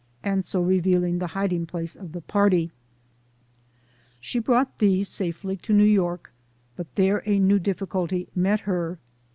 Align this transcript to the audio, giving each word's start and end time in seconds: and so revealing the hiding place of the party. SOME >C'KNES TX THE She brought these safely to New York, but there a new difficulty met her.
and 0.23 0.43
so 0.43 0.59
revealing 0.59 1.19
the 1.19 1.27
hiding 1.37 1.67
place 1.67 1.95
of 1.95 2.11
the 2.11 2.21
party. 2.21 2.71
SOME 2.71 2.71
>C'KNES 2.71 2.71
TX 2.71 3.69
THE 4.19 4.25
She 4.25 4.39
brought 4.39 4.79
these 4.79 5.07
safely 5.09 5.57
to 5.57 5.73
New 5.73 5.83
York, 5.83 6.33
but 6.75 6.95
there 6.95 7.21
a 7.27 7.37
new 7.37 7.59
difficulty 7.59 8.27
met 8.33 8.61
her. 8.61 8.97